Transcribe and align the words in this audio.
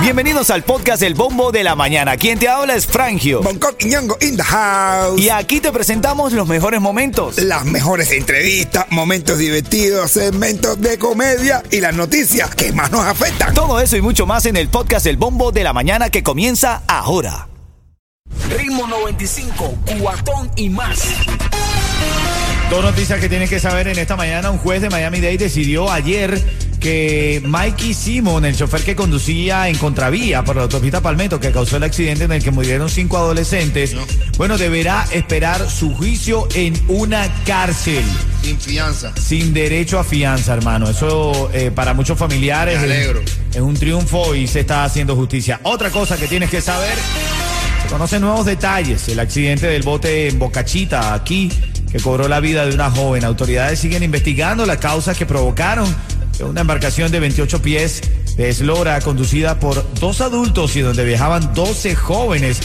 Bienvenidos 0.00 0.50
al 0.50 0.62
podcast 0.62 1.02
El 1.02 1.14
Bombo 1.14 1.50
de 1.50 1.64
la 1.64 1.74
Mañana. 1.74 2.16
Quien 2.16 2.38
te 2.38 2.48
habla 2.48 2.76
es 2.76 2.86
Frangio. 2.86 3.42
Bangkok 3.42 3.74
y 3.80 3.86
Ñongo 3.86 4.16
in 4.20 4.36
the 4.36 4.42
house. 4.42 5.20
Y 5.20 5.30
aquí 5.30 5.60
te 5.60 5.72
presentamos 5.72 6.32
los 6.32 6.46
mejores 6.46 6.80
momentos. 6.80 7.38
Las 7.38 7.64
mejores 7.64 8.12
entrevistas, 8.12 8.86
momentos 8.90 9.38
divertidos, 9.38 10.12
segmentos 10.12 10.80
de 10.80 10.96
comedia 10.98 11.62
y 11.70 11.80
las 11.80 11.94
noticias 11.94 12.54
que 12.54 12.72
más 12.72 12.92
nos 12.92 13.04
afectan. 13.04 13.52
Todo 13.52 13.80
eso 13.80 13.96
y 13.96 14.00
mucho 14.00 14.26
más 14.26 14.46
en 14.46 14.56
el 14.56 14.68
podcast 14.68 15.06
El 15.06 15.16
Bombo 15.16 15.50
de 15.50 15.64
la 15.64 15.72
Mañana 15.72 16.08
que 16.08 16.22
comienza 16.22 16.82
ahora. 16.86 17.48
Ritmo 18.56 18.86
95, 18.86 19.74
cuatón 20.00 20.50
y 20.54 20.68
más. 20.68 21.00
Dos 22.70 22.82
noticias 22.82 23.20
que 23.20 23.28
tienes 23.28 23.48
que 23.48 23.60
saber 23.60 23.88
en 23.88 23.98
esta 23.98 24.16
mañana. 24.16 24.50
Un 24.50 24.58
juez 24.58 24.82
de 24.82 24.90
Miami 24.90 25.20
Dade 25.20 25.38
decidió 25.38 25.90
ayer 25.90 26.40
que 26.86 27.42
Mikey 27.44 27.94
Simon, 27.94 28.44
el 28.44 28.54
chofer 28.54 28.84
que 28.84 28.94
conducía 28.94 29.68
en 29.68 29.76
contravía 29.76 30.44
por 30.44 30.54
la 30.54 30.62
autopista 30.62 31.00
Palmetto, 31.00 31.40
que 31.40 31.50
causó 31.50 31.78
el 31.78 31.82
accidente 31.82 32.22
en 32.22 32.30
el 32.30 32.40
que 32.40 32.52
murieron 32.52 32.88
cinco 32.88 33.16
adolescentes, 33.16 33.96
bueno, 34.38 34.56
deberá 34.56 35.04
esperar 35.10 35.68
su 35.68 35.92
juicio 35.92 36.46
en 36.54 36.80
una 36.86 37.28
cárcel. 37.44 38.04
Sin 38.40 38.60
fianza. 38.60 39.12
Sin 39.16 39.52
derecho 39.52 39.98
a 39.98 40.04
fianza, 40.04 40.54
hermano. 40.54 40.88
Eso 40.88 41.50
eh, 41.52 41.72
para 41.74 41.92
muchos 41.92 42.16
familiares 42.16 42.78
Me 42.78 42.84
alegro. 42.84 43.20
Es, 43.20 43.56
es 43.56 43.62
un 43.62 43.74
triunfo 43.74 44.36
y 44.36 44.46
se 44.46 44.60
está 44.60 44.84
haciendo 44.84 45.16
justicia. 45.16 45.58
Otra 45.64 45.90
cosa 45.90 46.16
que 46.16 46.28
tienes 46.28 46.50
que 46.50 46.60
saber, 46.60 46.94
se 47.82 47.88
conocen 47.88 48.20
nuevos 48.20 48.46
detalles. 48.46 49.08
El 49.08 49.18
accidente 49.18 49.66
del 49.66 49.82
bote 49.82 50.28
en 50.28 50.38
Bocachita, 50.38 51.14
aquí, 51.14 51.50
que 51.90 51.98
cobró 51.98 52.28
la 52.28 52.38
vida 52.38 52.64
de 52.64 52.76
una 52.76 52.92
joven. 52.92 53.24
Autoridades 53.24 53.80
siguen 53.80 54.04
investigando 54.04 54.64
las 54.66 54.78
causas 54.78 55.18
que 55.18 55.26
provocaron 55.26 55.92
una 56.40 56.62
embarcación 56.62 57.10
de 57.10 57.20
28 57.20 57.62
pies 57.62 58.02
de 58.36 58.48
eslora 58.48 59.00
conducida 59.00 59.58
por 59.58 59.84
dos 60.00 60.20
adultos 60.20 60.76
y 60.76 60.80
donde 60.80 61.04
viajaban 61.04 61.54
12 61.54 61.94
jóvenes 61.94 62.60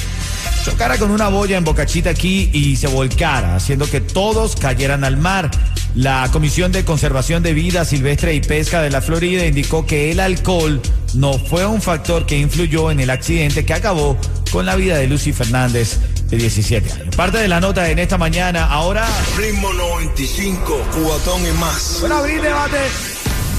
chocara 0.64 0.98
con 0.98 1.12
una 1.12 1.28
boya 1.30 1.58
en 1.58 1.64
Bocachita 1.64 2.12
aquí 2.12 2.50
y 2.54 2.76
se 2.76 2.88
volcara, 2.88 3.56
haciendo 3.56 3.90
que 3.90 4.02
todos 4.02 4.56
cayeran 4.56 5.04
al 5.04 5.18
mar. 5.18 5.50
La 5.96 6.30
Comisión 6.32 6.72
de 6.72 6.86
Conservación 6.86 7.44
de 7.44 7.54
Vida 7.54 7.84
Silvestre 7.84 8.34
y 8.34 8.42
Pesca 8.42 8.82
de 8.82 8.90
la 8.90 9.02
Florida 9.02 9.46
indicó 9.46 9.86
que 9.86 10.12
el 10.12 10.20
alcohol 10.20 10.82
no 11.16 11.34
fue 11.34 11.66
un 11.66 11.82
factor 11.82 12.26
que 12.26 12.38
influyó 12.38 12.92
en 12.92 13.00
el 13.00 13.10
accidente 13.10 13.66
que 13.66 13.74
acabó 13.74 14.18
con 14.52 14.66
la 14.66 14.76
vida 14.76 14.98
de 14.98 15.08
Lucy 15.08 15.34
Fernández 15.34 15.98
de 16.30 16.38
17 16.38 16.94
años. 16.94 17.16
Parte 17.16 17.40
de 17.40 17.48
la 17.48 17.60
nota 17.60 17.90
en 17.90 18.00
esta 18.00 18.18
mañana. 18.18 18.66
Ahora, 18.66 19.06
Ritmo 19.38 19.74
95, 19.74 20.82
cubatón 20.94 21.46
y 21.46 21.52
más. 21.60 21.98
bueno, 22.00 22.18
abrir 22.18 22.42
debate. 22.42 22.78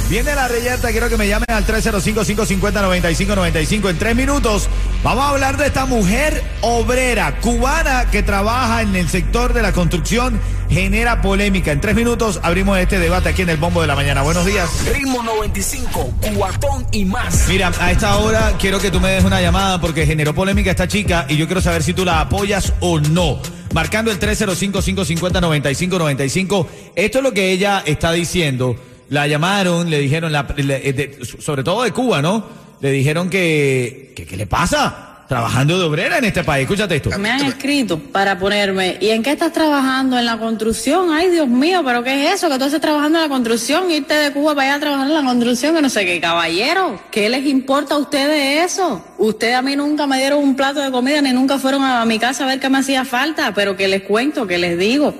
Viene 0.08 0.34
la 0.34 0.46
reyerta, 0.46 0.90
quiero 0.90 1.08
que 1.08 1.16
me 1.16 1.26
llamen 1.26 1.50
al 1.50 1.66
305-550-9595 1.66 3.90
en 3.90 3.98
tres 3.98 4.14
minutos. 4.14 4.68
Vamos 5.02 5.24
a 5.24 5.30
hablar 5.30 5.56
de 5.56 5.66
esta 5.66 5.86
mujer 5.86 6.44
obrera 6.60 7.40
cubana 7.40 8.10
que 8.10 8.22
trabaja 8.22 8.82
en 8.82 8.94
el 8.94 9.08
sector 9.08 9.54
de 9.54 9.62
la 9.62 9.72
construcción, 9.72 10.38
genera 10.68 11.22
polémica. 11.22 11.72
En 11.72 11.80
tres 11.80 11.94
minutos 11.94 12.40
abrimos 12.42 12.76
este 12.78 12.98
debate 12.98 13.30
aquí 13.30 13.40
en 13.40 13.48
el 13.48 13.56
Bombo 13.56 13.80
de 13.80 13.86
la 13.86 13.96
Mañana. 13.96 14.20
Buenos 14.20 14.44
días. 14.44 14.68
Ritmo 14.92 15.22
95, 15.22 16.12
cuatón 16.36 16.86
y 16.92 17.06
más. 17.06 17.48
Mira, 17.48 17.72
a 17.80 17.90
esta 17.90 18.18
hora 18.18 18.52
quiero 18.60 18.80
que 18.80 18.90
tú 18.90 19.00
me 19.00 19.12
des 19.12 19.24
una 19.24 19.40
llamada 19.40 19.80
porque 19.80 20.04
generó 20.04 20.34
polémica 20.34 20.70
esta 20.70 20.88
chica 20.88 21.24
y 21.28 21.38
yo 21.38 21.46
quiero 21.46 21.62
saber 21.62 21.82
si 21.82 21.94
tú 21.94 22.04
la 22.04 22.20
apoyas 22.20 22.74
o 22.80 23.00
no. 23.00 23.40
Marcando 23.72 24.10
el 24.10 24.20
305-550-9595. 24.20 26.66
Esto 26.94 27.18
es 27.18 27.24
lo 27.24 27.32
que 27.32 27.50
ella 27.50 27.82
está 27.86 28.12
diciendo. 28.12 28.76
La 29.12 29.26
llamaron, 29.26 29.90
le 29.90 29.98
dijeron, 29.98 30.32
la- 30.32 30.46
eh, 30.56 31.18
sobre 31.38 31.62
todo 31.62 31.82
de 31.82 31.92
Cuba, 31.92 32.22
¿no? 32.22 32.44
Le 32.80 32.90
dijeron 32.90 33.28
que, 33.28 34.12
que 34.16 34.24
¿qué 34.24 34.36
le 34.38 34.46
pasa? 34.46 35.08
Trabajando 35.28 35.78
de 35.78 35.84
obrera 35.84 36.16
en 36.16 36.24
este 36.24 36.42
país. 36.44 36.62
Escúchate 36.62 36.96
esto. 36.96 37.10
Me 37.18 37.30
han 37.30 37.44
escrito 37.44 37.98
para 37.98 38.38
ponerme, 38.38 38.96
¿y 39.00 39.10
en 39.10 39.22
qué 39.22 39.32
estás 39.32 39.52
trabajando? 39.52 40.18
¿En 40.18 40.24
la 40.24 40.38
construcción? 40.38 41.10
Ay, 41.12 41.28
Dios 41.28 41.46
mío, 41.46 41.82
¿pero 41.84 42.02
qué 42.02 42.26
es 42.26 42.34
eso? 42.36 42.48
Que 42.48 42.58
tú 42.58 42.64
estás 42.64 42.80
trabajando 42.80 43.18
en 43.18 43.24
la 43.24 43.28
construcción, 43.28 43.90
irte 43.90 44.14
de 44.14 44.32
Cuba 44.32 44.54
para 44.54 44.68
allá 44.68 44.76
a 44.76 44.80
trabajar 44.80 45.06
en 45.08 45.14
la 45.14 45.22
construcción, 45.24 45.74
que 45.74 45.82
no 45.82 45.90
sé 45.90 46.06
qué, 46.06 46.18
caballero. 46.20 46.98
¿Qué 47.10 47.28
les 47.28 47.44
importa 47.46 47.94
a 47.94 47.98
ustedes 47.98 48.72
eso? 48.72 49.04
Ustedes 49.18 49.54
a 49.56 49.62
mí 49.62 49.76
nunca 49.76 50.06
me 50.06 50.16
dieron 50.18 50.38
un 50.42 50.56
plato 50.56 50.80
de 50.80 50.90
comida, 50.90 51.20
ni 51.20 51.32
nunca 51.32 51.58
fueron 51.58 51.82
a 51.84 52.02
mi 52.06 52.18
casa 52.18 52.44
a 52.44 52.46
ver 52.46 52.60
qué 52.60 52.68
me 52.70 52.78
hacía 52.78 53.04
falta, 53.04 53.52
pero 53.54 53.76
que 53.76 53.88
les 53.88 54.02
cuento, 54.04 54.46
que 54.46 54.56
les 54.56 54.78
digo. 54.78 55.14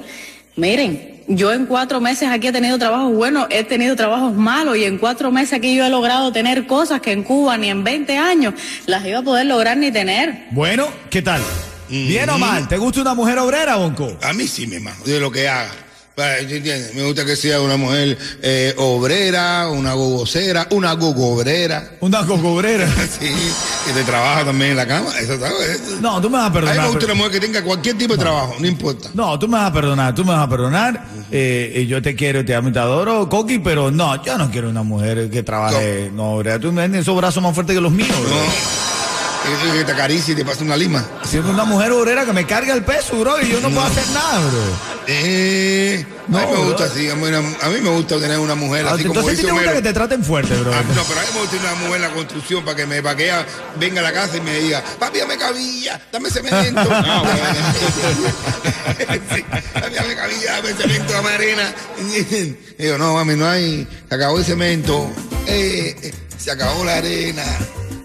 Miren, 0.57 1.12
yo 1.29 1.53
en 1.53 1.67
cuatro 1.67 2.01
meses 2.01 2.29
aquí 2.29 2.49
he 2.49 2.53
tenido 2.53 2.79
trabajos 2.79 3.13
buenos, 3.15 3.47
he 3.51 3.65
tenido 3.65 3.97
trabajos 3.97 4.35
malos 4.35 4.77
y 4.77 4.85
en 4.85 4.99
cuatro 4.99 5.31
meses 5.31 5.55
aquí 5.55 5.75
yo 5.75 5.85
he 5.85 5.91
logrado 5.91 6.33
tener 6.33 6.67
cosas 6.67 7.01
que 7.01 7.13
en 7.13 7.23
Cuba 7.23 7.57
ni 7.57 7.69
en 7.69 7.85
20 7.85 8.19
años 8.19 8.55
las 8.87 9.05
iba 9.07 9.19
a 9.19 9.23
poder 9.23 9.47
lograr 9.47 9.77
ni 9.77 9.91
tener. 9.91 10.47
Bueno, 10.51 10.87
¿qué 11.11 11.23
tal? 11.23 11.43
¿Bien 11.89 12.31
o 12.31 12.39
mal? 12.39 12.69
¿Te 12.69 12.79
gusta 12.79 13.03
una 13.03 13.15
mujer 13.15 13.39
obrera, 13.39 13.77
Bonco? 13.77 14.17
A 14.23 14.33
mí 14.33 14.47
sí, 14.47 14.67
mi 14.67 14.77
hermano, 14.77 15.05
de 15.05 15.21
lo 15.21 15.31
que 15.31 15.49
haga. 15.49 15.82
Me 16.15 17.03
gusta 17.05 17.25
que 17.25 17.37
sea 17.37 17.61
una 17.63 17.77
mujer 17.79 18.19
eh, 18.43 18.75
obrera, 18.77 19.69
una 19.71 19.95
gogocera, 19.95 20.67
una 20.71 20.93
gogobrera. 20.93 21.93
Una 22.01 22.27
cocobrera. 22.27 22.87
Sí, 23.19 23.31
que 23.87 23.93
te 23.93 24.05
trabaja 24.05 24.45
también 24.45 24.73
en 24.73 24.77
la 24.77 24.87
cama. 24.87 25.11
Eso 25.19 25.35
eso- 25.35 26.01
No, 26.01 26.21
tú 26.21 26.29
me 26.29 26.37
vas 26.39 26.45
a 26.45 26.47
A 26.47 26.51
mí 26.51 26.55
perdonar. 26.55 26.83
me 26.83 26.89
gusta 26.89 27.05
una 27.07 27.15
mujer 27.15 27.33
que 27.33 27.41
tenga 27.41 27.63
cualquier 27.63 27.97
tipo 27.99 28.15
de 28.15 28.19
trabajo, 28.19 28.57
no 28.59 28.67
importa. 28.67 29.09
No, 29.15 29.39
tú 29.39 29.49
me 29.49 29.57
vas 29.59 29.71
a 29.71 29.73
perdonar, 29.73 30.15
tú 30.15 30.25
me 30.25 30.33
vas 30.33 30.47
a 30.47 30.49
perdonar. 30.49 31.05
Eh, 31.31 31.73
eh, 31.77 31.87
yo 31.87 32.03
te 32.03 32.15
quiero, 32.15 32.45
te 32.45 32.55
amo 32.55 32.69
y 32.69 32.73
te 32.73 32.79
adoro, 32.79 33.29
Coqui, 33.29 33.59
pero 33.59 33.91
no, 33.91 34.23
yo 34.25 34.37
no 34.37 34.51
quiero 34.51 34.69
una 34.69 34.83
mujer 34.83 35.31
que 35.31 35.43
trabaje. 35.43 36.11
No, 36.15 36.33
obrera. 36.35 36.59
tú 36.59 36.73
me 36.73 36.83
tienes 36.83 37.03
esos 37.03 37.17
brazos 37.17 37.43
más 37.43 37.55
fuertes 37.55 37.75
que 37.75 37.81
los 37.81 37.93
míos. 37.93 38.09
No. 38.11 38.92
Que, 39.43 39.79
que 39.79 39.85
te 39.85 39.93
acaricie 39.93 40.35
y 40.35 40.37
te 40.37 40.45
pase 40.45 40.63
una 40.63 40.77
lima. 40.77 41.05
Siendo 41.25 41.51
una 41.51 41.65
mujer 41.65 41.91
obrera 41.93 42.25
que 42.25 42.33
me 42.33 42.47
carga 42.47 42.75
el 42.75 42.85
peso, 42.85 43.19
bro, 43.19 43.41
y 43.41 43.49
yo 43.51 43.61
no, 43.61 43.71
puedo 43.71 43.83
hacer 43.87 44.05
nada, 44.15 44.39
bro. 44.39 44.93
Eh, 45.09 46.07
No, 46.29 46.39
a 46.39 46.41
mí 46.43 46.47
me 46.47 46.53
bro. 46.53 46.65
gusta 46.67 46.85
así. 46.85 47.11
A 47.11 47.17
mí, 47.17 47.27
a 47.27 47.69
mí 47.69 47.81
me 47.81 47.91
gusta 47.91 48.19
tener 48.21 48.39
una 48.39 48.55
mujer 48.55 48.87
así 48.87 49.03
como 49.05 49.15
Ah, 49.19 49.23
Entonces 49.23 49.31
sí 49.31 49.37
dice 49.37 49.47
te 49.47 49.53
gusta 49.53 49.63
Homero. 49.67 49.83
que 49.83 49.89
te 49.89 49.93
traten 49.93 50.25
fuerte, 50.25 50.55
bro. 50.55 50.73
Ah, 50.73 50.83
no, 50.95 51.03
pero 51.05 51.21
a 51.21 51.23
mí 51.25 51.29
me 51.35 51.41
gusta 51.41 51.57
una 51.57 51.75
mujer 51.75 51.97
en 51.97 52.03
la 52.03 52.11
construcción 52.11 52.65
para 52.65 52.77
que 52.77 52.87
me 52.87 53.03
para 53.03 53.17
que 53.17 53.25
ella 53.25 53.45
venga 53.81 54.01
a 54.01 54.05
la 54.05 54.13
casa 54.13 54.37
y 54.37 54.41
me 54.43 54.59
diga, 54.61 54.83
papi, 55.01 55.19
dame 55.19 55.37
cabilla, 55.37 56.01
dame 56.13 56.31
cemento. 56.31 56.81
Sí, 59.35 59.45
papi, 59.75 59.95
dame 59.95 60.15
cabilla, 60.15 60.53
dame 60.57 60.73
cemento, 60.75 61.13
dame 61.13 61.29
arena. 61.31 61.75
Y 62.79 62.83
digo, 62.85 62.99
no, 62.99 63.15
mami, 63.15 63.35
no 63.37 63.47
hay, 63.49 63.87
se 64.09 64.15
acabó 64.15 64.39
el 64.39 64.45
cemento, 64.45 65.11
eh, 65.47 65.95
eh, 66.03 66.15
se 66.39 66.51
acabó 66.51 66.85
la 66.85 66.97
arena. 66.97 67.43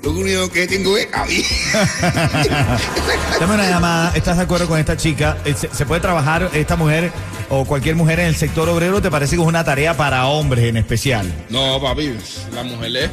Lo 0.04 0.12
único 0.12 0.50
que 0.50 0.68
tengo 0.68 0.96
es. 0.98 1.08
Dame 3.40 3.54
una 3.56 3.70
llamada, 3.70 4.12
¿estás 4.16 4.38
de 4.38 4.44
acuerdo 4.44 4.68
con 4.68 4.80
esta 4.80 4.98
chica? 4.98 5.38
Eh, 5.46 5.54
¿Se, 5.54 5.70
se 5.74 5.86
puede 5.86 6.02
trabajar 6.02 6.50
esta 6.54 6.76
mujer 6.76 7.12
o 7.50 7.66
cualquier 7.66 7.96
mujer 7.96 8.20
en 8.20 8.28
el 8.28 8.36
sector 8.36 8.68
obrero? 8.70 9.02
¿Te 9.02 9.12
parece 9.12 9.36
que 9.36 9.42
es 9.42 9.48
una 9.48 9.64
tarea 9.64 9.96
para 9.96 10.26
hombres 10.28 10.66
en 10.66 10.78
especial? 10.78 11.32
No, 11.50 11.80
papi, 11.82 12.16
la 12.54 12.64
mujer 12.64 12.96
es- 12.98 13.10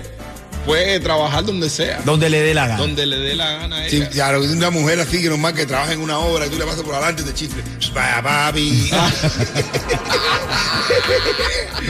puede 0.65 1.01
trabajar 1.01 1.45
donde 1.45 1.69
sea, 1.71 2.01
Donde 2.05 2.29
le 2.31 2.41
dé 2.41 2.55
la 2.55 2.67
gana. 2.67 2.79
donde 2.81 3.07
le 3.07 3.17
dé 3.19 3.35
la 3.37 3.51
gana 3.53 3.79
a 3.85 3.89
Sí, 3.89 3.97
ella. 3.97 4.11
claro, 4.11 4.41
que 4.41 4.47
una 4.49 4.71
mujer 4.71 5.01
así 5.01 5.21
que 5.23 5.29
normal 5.29 5.55
que 5.55 5.67
trabaja 5.67 5.93
en 5.93 6.01
una 6.01 6.19
obra 6.19 6.47
y 6.47 6.51
tú 6.51 6.59
le 6.59 6.65
pasas 6.65 6.83
por 6.83 6.95
adelante 6.95 7.23
y 7.23 7.25
te 7.27 7.35
chifle. 7.35 7.63
Vaya, 7.95 8.23
papi. 8.23 8.91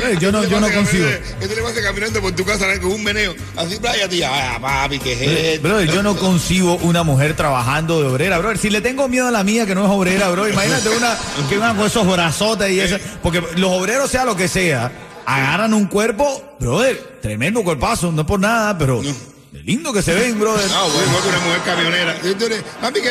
Eh, 0.07 0.17
Yo 0.21 0.33
no, 0.33 0.45
yo 0.45 0.61
no 0.61 0.71
consigo. 0.71 1.07
Que 1.41 1.47
tú 1.49 1.55
le 1.55 1.63
vas 1.63 1.73
caminando 1.73 2.21
por 2.21 2.33
tu 2.33 2.45
casa 2.45 2.67
con 2.81 2.93
un 2.93 3.03
meneo. 3.03 3.35
Así, 3.57 3.77
playa, 3.77 4.09
tía. 4.09 4.31
Vaya, 4.31 4.59
papi, 4.61 4.99
que 4.99 5.13
es 5.13 5.21
esto? 5.57 5.69
Bro, 5.69 5.83
yo 5.83 6.03
no 6.03 6.17
concibo 6.17 6.77
una 6.77 7.03
mujer 7.03 7.35
trabajando 7.37 8.01
de 8.01 8.09
obrera, 8.09 8.39
bro. 8.39 8.57
Si 8.57 8.71
le 8.71 8.81
tengo 8.81 9.09
miedo 9.09 9.29
a 9.29 9.31
la 9.31 9.45
mía 9.45 9.67
que 9.67 9.75
no 9.75 9.85
es 9.85 9.91
obrera, 9.91 10.29
bro, 10.31 10.49
imagínate 10.49 10.89
una 10.91 11.17
que 11.49 11.57
una 11.59 11.75
con 11.75 11.87
esos 11.87 12.07
brazotes 12.07 12.71
y 12.71 12.81
eso. 12.81 12.97
Porque 13.23 13.43
los 13.57 13.71
obreros, 13.73 14.11
sea 14.11 14.25
lo 14.25 14.37
que 14.37 14.49
sea, 14.49 14.91
agarran 15.27 15.75
un 15.75 15.87
cuerpo, 15.87 16.57
brother, 16.59 17.19
tremendo 17.21 17.63
cuerpazo, 17.63 18.13
no 18.13 18.27
por 18.27 18.41
nada, 18.41 18.77
pero 18.79 19.01
lindo 19.63 19.93
que 19.93 20.03
se 20.03 20.13
ven, 20.15 20.39
brother. 20.39 20.69
Ah, 20.73 20.87
bueno, 20.93 21.09
igual 21.09 21.23
que 21.23 21.29
una 21.29 21.39
mujer 21.39 21.61
camionera. 21.65 22.17
Eres, 22.25 22.63
papi, 22.81 23.01
que 23.01 23.11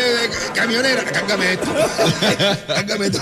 camionera, 0.53 1.03
cárgame 1.05 1.53
esto. 1.53 1.67
cárgame 2.67 3.05
esto. 3.07 3.21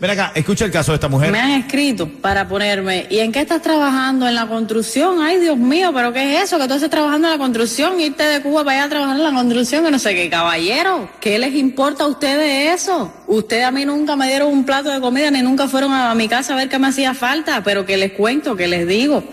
Ven 0.00 0.10
acá, 0.10 0.32
escucha 0.34 0.66
el 0.66 0.70
caso 0.70 0.92
de 0.92 0.96
esta 0.96 1.08
mujer. 1.08 1.32
Me 1.32 1.40
han 1.40 1.52
escrito 1.52 2.08
para 2.08 2.46
ponerme, 2.46 3.06
¿y 3.08 3.20
en 3.20 3.32
qué 3.32 3.40
estás 3.40 3.62
trabajando? 3.62 4.28
¿En 4.28 4.34
la 4.34 4.46
construcción? 4.46 5.20
Ay, 5.22 5.40
Dios 5.40 5.56
mío, 5.56 5.92
¿pero 5.94 6.12
qué 6.12 6.36
es 6.36 6.44
eso? 6.44 6.58
Que 6.58 6.68
tú 6.68 6.74
estás 6.74 6.90
trabajando 6.90 7.28
en 7.28 7.32
la 7.32 7.38
construcción, 7.38 7.98
irte 8.00 8.22
de 8.22 8.42
Cuba 8.42 8.64
para 8.64 8.78
allá 8.78 8.86
a 8.86 8.88
trabajar 8.90 9.16
en 9.16 9.24
la 9.24 9.32
construcción, 9.32 9.84
que 9.84 9.90
no 9.90 9.98
sé 9.98 10.14
qué, 10.14 10.28
caballero. 10.28 11.08
¿Qué 11.20 11.38
les 11.38 11.54
importa 11.54 12.04
a 12.04 12.08
ustedes 12.08 12.82
eso? 12.82 13.12
Ustedes 13.26 13.64
a 13.64 13.70
mí 13.70 13.84
nunca 13.84 14.14
me 14.14 14.28
dieron 14.28 14.48
un 14.52 14.64
plato 14.66 14.90
de 14.90 15.00
comida, 15.00 15.30
ni 15.30 15.42
nunca 15.42 15.68
fueron 15.68 15.92
a 15.92 16.14
mi 16.14 16.28
casa 16.28 16.52
a 16.52 16.56
ver 16.56 16.68
qué 16.68 16.78
me 16.78 16.88
hacía 16.88 17.14
falta, 17.14 17.62
pero 17.64 17.86
que 17.86 17.96
les 17.96 18.12
cuento, 18.12 18.56
que 18.56 18.68
les 18.68 18.86
digo. 18.86 19.24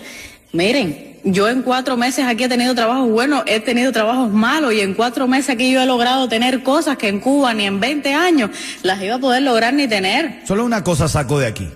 Miren, 0.53 1.12
yo 1.23 1.47
en 1.49 1.61
cuatro 1.61 1.97
meses 1.97 2.25
aquí 2.25 2.43
he 2.43 2.49
tenido 2.49 2.75
trabajos 2.75 3.09
buenos, 3.09 3.43
he 3.45 3.59
tenido 3.59 3.91
trabajos 3.91 4.31
malos 4.31 4.73
y 4.73 4.81
en 4.81 4.93
cuatro 4.93 5.27
meses 5.27 5.51
aquí 5.51 5.71
yo 5.71 5.81
he 5.81 5.85
logrado 5.85 6.27
tener 6.27 6.63
cosas 6.63 6.97
que 6.97 7.07
en 7.07 7.19
Cuba 7.19 7.53
ni 7.53 7.65
en 7.65 7.79
20 7.79 8.13
años 8.13 8.49
las 8.81 9.01
iba 9.01 9.15
a 9.15 9.19
poder 9.19 9.41
lograr 9.43 9.73
ni 9.73 9.87
tener. 9.87 10.41
Solo 10.47 10.65
una 10.65 10.83
cosa 10.83 11.07
saco 11.07 11.39
de 11.39 11.47
aquí. 11.47 11.69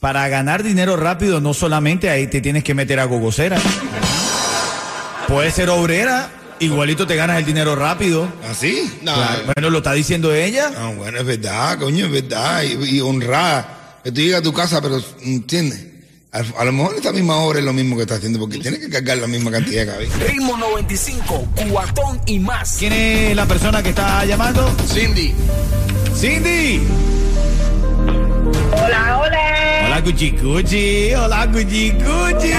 Para 0.00 0.28
ganar 0.28 0.62
dinero 0.62 0.96
rápido, 0.96 1.40
no 1.40 1.54
solamente 1.54 2.08
ahí 2.10 2.26
te 2.28 2.40
tienes 2.40 2.62
que 2.62 2.74
meter 2.74 3.00
a 3.00 3.04
gogocera. 3.04 3.58
Puede 5.26 5.50
ser 5.50 5.70
obrera, 5.70 6.30
igualito 6.60 7.06
te 7.06 7.16
ganas 7.16 7.38
el 7.38 7.44
dinero 7.44 7.74
rápido. 7.74 8.28
¿Así? 8.48 8.90
No, 9.02 9.14
Claro, 9.14 9.42
Bueno, 9.54 9.70
lo 9.70 9.78
está 9.78 9.92
diciendo 9.92 10.32
ella. 10.32 10.70
Ah, 10.76 10.92
bueno, 10.96 11.18
es 11.18 11.26
verdad, 11.26 11.78
coño, 11.78 12.06
es 12.06 12.12
verdad. 12.12 12.62
Y, 12.62 12.96
y 12.96 13.00
honrada. 13.00 13.98
Que 14.04 14.12
tú 14.12 14.20
llegas 14.20 14.40
a 14.40 14.42
tu 14.42 14.52
casa, 14.52 14.80
pero, 14.80 15.02
¿entiendes? 15.22 15.97
A, 16.30 16.42
a 16.58 16.64
lo 16.66 16.72
mejor 16.72 16.94
esta 16.94 17.10
misma 17.10 17.36
obra 17.38 17.58
es 17.58 17.64
lo 17.64 17.72
mismo 17.72 17.96
que 17.96 18.02
está 18.02 18.16
haciendo, 18.16 18.38
porque 18.38 18.58
tiene 18.58 18.78
que 18.78 18.90
cargar 18.90 19.16
la 19.16 19.26
misma 19.26 19.50
cantidad 19.50 19.86
de 19.86 19.92
cabeza. 19.92 20.18
Ritmo 20.26 20.58
95, 20.58 21.48
cuatón 21.70 22.20
y 22.26 22.38
más. 22.38 22.76
¿Quién 22.78 22.92
es 22.92 23.34
la 23.34 23.46
persona 23.46 23.82
que 23.82 23.88
está 23.88 24.26
llamando? 24.26 24.70
Cindy. 24.86 25.32
Cindy. 26.14 26.82
Hola, 28.72 29.20
hola. 29.20 29.84
Hola, 29.86 30.04
Cuchicuchi. 30.04 31.14
Hola, 31.14 31.50
Cuchicuchi. 31.50 32.52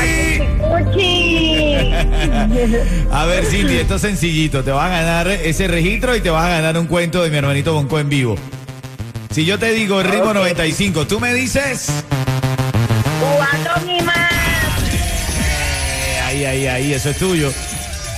Uchi. 0.72 1.86
A 3.12 3.26
ver, 3.26 3.46
Cindy, 3.46 3.76
esto 3.78 3.96
es 3.96 4.02
sencillito. 4.02 4.64
Te 4.64 4.72
vas 4.72 4.88
a 4.88 4.90
ganar 4.90 5.28
ese 5.28 5.68
registro 5.68 6.16
y 6.16 6.22
te 6.22 6.32
vas 6.32 6.46
a 6.46 6.50
ganar 6.50 6.76
un 6.80 6.88
cuento 6.88 7.22
de 7.22 7.30
mi 7.30 7.38
hermanito 7.38 7.74
Bonco 7.74 8.00
en 8.00 8.10
vivo. 8.10 8.36
Si 9.30 9.46
yo 9.46 9.60
te 9.60 9.72
digo 9.74 10.02
ritmo 10.02 10.34
95, 10.34 11.06
tú 11.06 11.20
me 11.20 11.36
dices. 11.36 11.92
Cuatro 13.20 13.92
y 13.92 14.02
más. 14.04 14.16
Eh, 15.42 16.20
ahí, 16.26 16.46
ahí, 16.46 16.68
ahí, 16.68 16.94
eso 16.94 17.10
es 17.10 17.18
tuyo. 17.18 17.52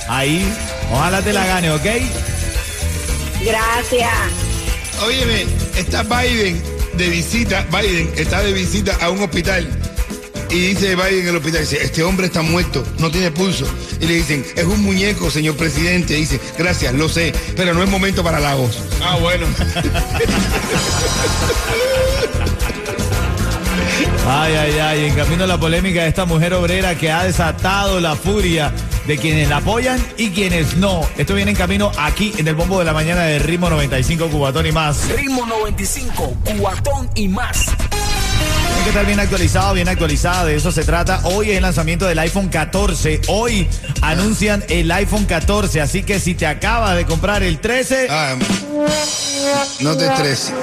Ahí. 0.08 0.46
Ojalá 0.92 1.22
te 1.22 1.32
la 1.32 1.46
gane, 1.46 1.70
¿ok? 1.70 1.86
Gracias. 3.44 4.12
Óyeme, 5.04 5.46
está 5.76 6.02
Biden 6.02 6.62
de 6.94 7.08
visita, 7.08 7.66
Biden 7.70 8.12
está 8.16 8.42
de 8.42 8.52
visita 8.52 8.96
a 9.00 9.10
un 9.10 9.22
hospital. 9.22 9.66
Y 10.50 10.74
dice 10.74 10.94
Biden 10.94 11.20
en 11.20 11.28
el 11.28 11.36
hospital, 11.36 11.62
dice, 11.62 11.82
este 11.82 12.02
hombre 12.02 12.26
está 12.26 12.42
muerto, 12.42 12.84
no 12.98 13.10
tiene 13.10 13.30
pulso. 13.30 13.66
Y 14.00 14.06
le 14.06 14.14
dicen, 14.14 14.44
es 14.54 14.64
un 14.64 14.82
muñeco, 14.82 15.30
señor 15.30 15.56
presidente. 15.56 16.14
dice, 16.14 16.38
gracias, 16.58 16.92
lo 16.94 17.08
sé, 17.08 17.32
pero 17.56 17.72
no 17.72 17.82
es 17.82 17.88
momento 17.88 18.22
para 18.22 18.38
lagos. 18.38 18.78
Ah, 19.02 19.16
bueno. 19.16 19.46
Ay, 24.24 24.54
ay, 24.54 24.78
ay, 24.78 25.04
en 25.06 25.14
camino 25.16 25.44
a 25.44 25.46
la 25.48 25.58
polémica 25.58 26.02
de 26.02 26.08
esta 26.08 26.24
mujer 26.24 26.54
obrera 26.54 26.94
que 26.94 27.10
ha 27.10 27.24
desatado 27.24 27.98
la 28.00 28.14
furia 28.14 28.72
de 29.06 29.18
quienes 29.18 29.48
la 29.48 29.56
apoyan 29.56 30.00
y 30.16 30.30
quienes 30.30 30.76
no. 30.76 31.00
Esto 31.16 31.34
viene 31.34 31.50
en 31.50 31.56
camino 31.56 31.90
aquí 31.98 32.32
en 32.38 32.46
el 32.46 32.54
bombo 32.54 32.78
de 32.78 32.84
la 32.84 32.92
mañana 32.92 33.22
de 33.24 33.40
Ritmo 33.40 33.68
95 33.68 34.28
Cubatón 34.28 34.66
y 34.66 34.72
más. 34.72 35.08
Ritmo 35.08 35.44
95, 35.44 36.36
cuatón 36.60 37.10
y 37.16 37.26
más. 37.26 37.64
Tiene 37.64 38.84
que 38.84 38.88
estar 38.90 39.06
bien 39.06 39.20
actualizado, 39.20 39.74
bien 39.74 39.88
actualizada, 39.88 40.44
de 40.44 40.54
eso 40.54 40.70
se 40.70 40.84
trata. 40.84 41.20
Hoy 41.24 41.50
es 41.50 41.56
el 41.56 41.62
lanzamiento 41.62 42.06
del 42.06 42.18
iPhone 42.20 42.48
14. 42.48 43.22
Hoy 43.26 43.68
anuncian 44.02 44.64
el 44.68 44.90
iPhone 44.92 45.24
14, 45.24 45.80
así 45.80 46.04
que 46.04 46.20
si 46.20 46.34
te 46.34 46.46
acabas 46.46 46.96
de 46.96 47.06
comprar 47.06 47.42
el 47.42 47.58
13, 47.58 48.06
Ah, 48.08 48.36
no 49.80 49.96
te 49.96 50.06
estreses. 50.06 50.52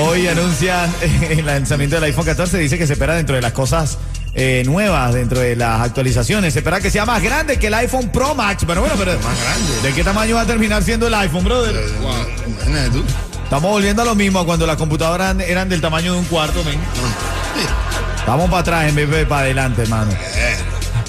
hoy 0.00 0.26
anuncian 0.28 0.92
el 1.30 1.44
lanzamiento 1.46 1.96
del 1.96 2.04
iPhone 2.04 2.24
14. 2.24 2.58
Dice 2.58 2.78
que 2.78 2.86
se 2.86 2.92
espera 2.94 3.14
dentro 3.14 3.34
de 3.36 3.42
las 3.42 3.52
cosas 3.52 3.98
eh, 4.34 4.62
nuevas, 4.66 5.14
dentro 5.14 5.40
de 5.40 5.56
las 5.56 5.80
actualizaciones. 5.80 6.52
Se 6.52 6.60
espera 6.60 6.80
que 6.80 6.90
sea 6.90 7.04
más 7.06 7.22
grande 7.22 7.58
que 7.58 7.66
el 7.68 7.74
iPhone 7.74 8.10
Pro 8.10 8.34
Max. 8.34 8.64
Pero 8.66 8.80
bueno, 8.80 8.94
pero 8.98 9.12
Más 9.14 9.40
grande. 9.40 9.80
¿de 9.88 9.92
qué 9.94 10.04
tamaño 10.04 10.36
va 10.36 10.42
a 10.42 10.46
terminar 10.46 10.82
siendo 10.82 11.06
el 11.06 11.14
iPhone, 11.14 11.44
brother? 11.44 11.74
Imagínate 12.46 12.90
tú. 12.90 13.04
Estamos 13.44 13.70
volviendo 13.70 14.02
a 14.02 14.04
lo 14.04 14.14
mismo 14.14 14.44
cuando 14.44 14.66
las 14.66 14.76
computadoras 14.76 15.30
eran- 15.34 15.40
eran 15.40 15.68
del 15.70 15.80
tamaño 15.80 16.12
de 16.12 16.18
un 16.18 16.24
cuarto, 16.26 16.62
men. 16.64 16.78
Vamos 18.26 18.50
para 18.50 18.60
atrás 18.60 18.88
en 18.88 18.94
vez 18.94 19.08
de 19.10 19.24
para 19.24 19.42
adelante, 19.42 19.82
hermano. 19.82 20.10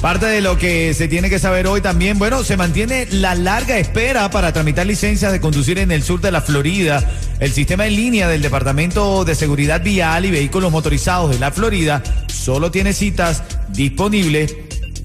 Parte 0.02 0.28
de 0.28 0.40
lo 0.40 0.58
que 0.58 0.94
se 0.94 1.10
tiene 1.10 1.30
que 1.30 1.40
saber 1.40 1.68
hoy 1.68 1.82
también, 1.82 2.18
bueno, 2.18 2.42
se 2.46 2.56
mantiene 2.56 3.06
la 3.12 3.36
larga 3.36 3.78
espera 3.78 4.30
para 4.32 4.54
tramitar 4.54 4.88
licencias 4.88 5.34
de 5.34 5.42
conducir 5.42 5.78
en 5.78 5.92
el 5.92 6.04
sur 6.04 6.22
de 6.22 6.32
la 6.32 6.40
Florida. 6.40 7.04
El 7.42 7.52
sistema 7.52 7.86
en 7.86 7.98
línea 7.98 8.30
del 8.30 8.42
Departamento 8.42 9.26
de 9.26 9.36
Seguridad 9.36 9.84
Vial 9.84 10.24
y 10.24 10.32
Vehículos 10.32 10.72
Motorizados 10.72 11.32
de 11.32 11.40
la 11.40 11.52
Florida 11.52 12.02
solo 12.28 12.72
tiene 12.72 12.94
citas 12.94 13.44
disponibles 13.68 14.56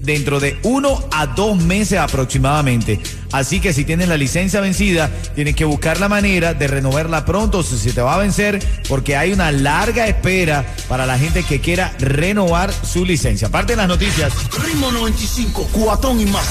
dentro 0.05 0.39
de 0.39 0.57
uno 0.63 1.03
a 1.11 1.27
dos 1.27 1.57
meses 1.57 1.99
aproximadamente. 1.99 2.99
Así 3.31 3.59
que 3.59 3.73
si 3.73 3.83
tienes 3.83 4.07
la 4.07 4.17
licencia 4.17 4.61
vencida, 4.61 5.09
tienes 5.33 5.55
que 5.55 5.65
buscar 5.65 5.99
la 5.99 6.07
manera 6.07 6.53
de 6.53 6.67
renovarla 6.67 7.25
pronto 7.25 7.63
si 7.63 7.77
se 7.77 7.91
te 7.91 8.01
va 8.01 8.15
a 8.15 8.19
vencer, 8.19 8.63
porque 8.87 9.17
hay 9.17 9.33
una 9.33 9.51
larga 9.51 10.07
espera 10.07 10.65
para 10.87 11.05
la 11.05 11.17
gente 11.17 11.43
que 11.43 11.59
quiera 11.59 11.93
renovar 11.99 12.71
su 12.71 13.03
licencia. 13.05 13.47
Aparte 13.47 13.73
de 13.73 13.77
las 13.77 13.87
noticias, 13.87 14.31
Ritmo 14.63 14.91
95, 14.91 15.69
cuatón 15.71 16.21
y 16.21 16.25
más. 16.25 16.47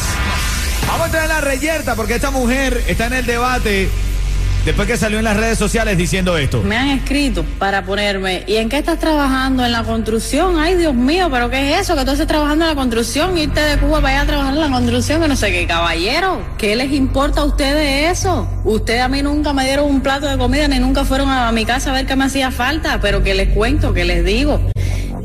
vamos 0.87 1.03
a 1.03 1.07
entrar 1.07 1.23
en 1.25 1.29
la 1.31 1.41
reyerta 1.41 1.95
porque 1.95 2.17
esta 2.17 2.31
mujer 2.31 2.85
está 2.87 3.07
en 3.07 3.15
el 3.15 3.27
debate 3.27 3.89
después 4.65 4.89
que 4.89 4.97
salió 4.97 5.19
en 5.19 5.25
las 5.25 5.37
redes 5.37 5.59
sociales 5.59 5.97
diciendo 5.99 6.37
esto. 6.39 6.63
Me 6.63 6.77
han 6.77 6.89
escrito 6.89 7.45
para 7.59 7.85
ponerme, 7.85 8.45
¿y 8.47 8.57
en 8.57 8.69
qué 8.69 8.79
estás 8.79 8.99
trabajando? 8.99 9.65
¿En 9.65 9.73
la 9.73 9.85
construcción? 9.85 10.59
Ay, 10.59 10.77
Dios 10.77 10.95
mío, 10.95 11.29
¿pero 11.31 11.51
qué 11.51 11.75
es 11.75 11.83
eso? 11.83 11.97
Que 11.97 12.05
tú 12.05 12.13
estés 12.13 12.27
trabajando 12.27 12.65
en 12.65 12.71
la 12.71 12.75
construcción, 12.75 13.37
irte 13.37 13.61
de 13.61 13.79
Cuba 13.79 14.01
para 14.01 14.15
allá 14.15 14.23
a 14.23 14.27
trabajar 14.27 14.55
en 14.55 14.61
la 14.61 14.71
construcción, 14.71 15.23
que 15.23 15.29
no 15.29 15.37
sé 15.37 15.53
qué, 15.53 15.67
caballero. 15.67 16.43
¿Qué 16.59 16.77
les 16.77 16.93
importa 16.93 17.43
a 17.43 17.45
ustedes 17.45 18.19
eso? 18.19 18.49
Ustedes 18.65 19.03
a 19.03 19.09
mí 19.09 19.23
nunca 19.23 19.53
me 19.53 19.65
dieron 19.65 19.87
un 19.87 20.01
plato 20.01 20.27
de 20.27 20.39
comida, 20.39 20.69
ni 20.69 20.79
nunca 20.79 21.05
fueron 21.05 21.29
a 21.31 21.51
mi 21.53 21.65
casa 21.65 21.91
a 21.91 21.95
ver 21.95 22.07
qué 22.07 22.17
me 22.17 22.25
hacía 22.25 22.51
falta, 22.51 23.01
pero 23.01 23.23
que 23.23 23.35
les 23.35 23.51
cuento, 23.51 23.93
que 23.93 24.05
les 24.05 24.25
digo. 24.25 24.61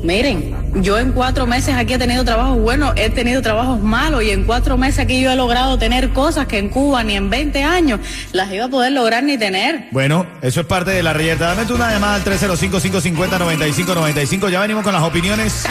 Miren, 0.01 0.55
yo 0.81 0.97
en 0.97 1.11
cuatro 1.11 1.45
meses 1.45 1.75
aquí 1.75 1.93
he 1.93 1.97
tenido 1.97 2.23
trabajos 2.23 2.57
buenos, 2.57 2.93
he 2.95 3.09
tenido 3.09 3.41
trabajos 3.41 3.81
malos 3.81 4.23
y 4.23 4.29
en 4.29 4.45
cuatro 4.45 4.77
meses 4.77 4.99
aquí 4.99 5.21
yo 5.21 5.29
he 5.31 5.35
logrado 5.35 5.77
tener 5.77 6.11
cosas 6.11 6.47
que 6.47 6.57
en 6.57 6.69
Cuba 6.69 7.03
ni 7.03 7.15
en 7.15 7.29
20 7.29 7.63
años 7.63 7.99
las 8.31 8.49
iba 8.51 8.65
a 8.65 8.69
poder 8.69 8.93
lograr 8.93 9.23
ni 9.23 9.37
tener. 9.37 9.87
Bueno, 9.91 10.25
eso 10.41 10.61
es 10.61 10.67
parte 10.67 10.91
de 10.91 11.03
la 11.03 11.11
reyerta. 11.11 11.47
Dame 11.47 11.65
tú 11.65 11.75
una 11.75 11.91
llamada 11.91 12.15
al 12.15 12.23
305-550-9595. 12.23 14.49
Ya 14.49 14.61
venimos 14.61 14.83
con 14.83 14.93
las 14.93 15.03
opiniones 15.03 15.65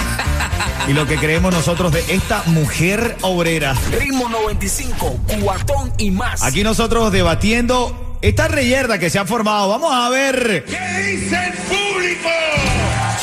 y 0.87 0.93
lo 0.93 1.07
que 1.07 1.17
creemos 1.17 1.53
nosotros 1.53 1.93
de 1.93 2.05
esta 2.09 2.43
mujer 2.47 3.17
obrera. 3.23 3.75
Ritmo 3.99 4.29
95, 4.29 5.21
cuatón 5.43 5.91
y 5.97 6.11
más. 6.11 6.43
Aquí 6.43 6.63
nosotros 6.63 7.11
debatiendo 7.13 8.19
esta 8.21 8.49
reyerta 8.49 8.99
que 8.99 9.09
se 9.09 9.19
ha 9.19 9.25
formado. 9.25 9.69
Vamos 9.69 9.95
a 9.95 10.11
ver 10.11 10.65
¿Qué 10.65 11.03
dice 11.03 11.37
el 11.47 11.53
público? 11.53 12.29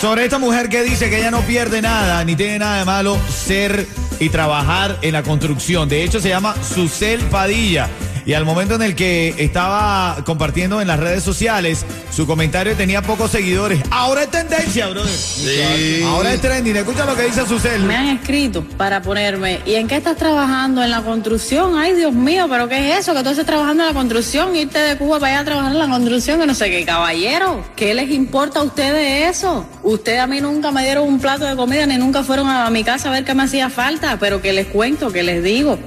Sobre 0.06 0.26
esta 0.26 0.38
mujer 0.38 0.70
que 0.70 0.84
dice 0.84 1.10
que 1.10 1.18
ella 1.18 1.32
no 1.32 1.42
pierde 1.42 1.82
nada, 1.82 2.24
ni 2.24 2.36
tiene 2.36 2.60
nada 2.60 2.78
de 2.78 2.86
malo 2.86 3.18
ser 3.28 3.88
y 4.20 4.30
trabajar 4.30 5.00
en 5.02 5.14
la 5.14 5.24
construcción. 5.24 5.90
De 5.90 6.04
hecho, 6.04 6.20
se 6.20 6.30
llama 6.30 6.54
Susel 6.62 7.22
Padilla. 7.22 7.90
Y 8.26 8.34
al 8.34 8.44
momento 8.44 8.74
en 8.74 8.82
el 8.82 8.96
que 8.96 9.36
estaba 9.38 10.18
compartiendo 10.26 10.82
en 10.82 10.88
las 10.88 11.00
redes 11.00 11.22
sociales, 11.22 11.86
su 12.12 12.26
comentario 12.26 12.76
tenía 12.76 13.04
pocos 13.04 13.30
seguidores. 13.30 13.84
Ahora 13.92 14.24
es 14.24 14.32
tendencia, 14.32 14.88
brother. 14.88 15.12
Sí. 15.12 16.02
Ahora 16.04 16.34
es 16.34 16.42
trending. 16.42 16.76
Escucha 16.76 17.06
lo 17.06 17.16
que 17.16 17.24
dice 17.24 17.46
Susel. 17.46 17.84
Me 17.84 17.96
han 17.96 18.08
escrito 18.18 18.64
para 18.78 19.04
ponerme, 19.04 19.60
¿y 19.68 19.76
en 19.76 19.88
qué 19.88 19.98
estás 19.98 20.18
trabajando? 20.18 20.84
¿En 20.84 20.90
la 20.90 21.02
construcción? 21.02 21.78
Ay, 21.78 21.94
Dios 21.94 22.14
mío, 22.14 22.48
¿pero 22.50 22.68
qué 22.68 22.90
es 22.90 23.02
eso? 23.02 23.14
Que 23.14 23.22
tú 23.22 23.30
estés 23.30 23.46
trabajando 23.46 23.84
en 23.84 23.90
la 23.90 23.94
construcción, 23.94 24.56
irte 24.56 24.80
de 24.80 24.98
Cuba 24.98 25.20
para 25.20 25.34
allá 25.34 25.42
a 25.42 25.46
trabajar 25.46 25.72
en 25.72 25.78
la 25.78 25.88
construcción, 25.88 26.40
que 26.40 26.48
no 26.48 26.56
sé 26.56 26.72
qué, 26.72 26.84
caballero. 26.84 27.64
¿Qué 27.76 27.94
les 27.94 28.10
importa 28.10 28.60
a 28.60 28.64
ustedes 28.64 29.38
eso? 29.38 29.68
Ustedes 29.84 30.20
a 30.20 30.26
mí 30.26 30.42
nunca 30.42 30.72
me 30.72 30.82
dieron 30.84 31.08
un 31.08 31.20
plato 31.20 31.46
de 31.46 31.56
comida, 31.56 31.86
ni 31.86 31.98
nunca 31.98 32.24
fueron 32.24 32.50
a 32.50 32.68
mi 32.72 32.84
casa 32.84 33.10
a 33.10 33.12
ver 33.12 33.24
qué 33.24 33.36
me 33.36 33.44
hacía 33.44 33.70
falta, 33.70 34.18
pero 34.20 34.42
que 34.42 34.52
les 34.52 34.66
cuento, 34.66 35.12
que 35.12 35.22
les 35.22 35.44
digo. 35.44 35.78